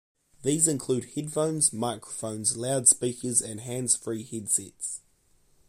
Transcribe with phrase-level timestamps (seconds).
[0.41, 5.01] These include headphones, microphones, loudspeakers, and handsfree headsets.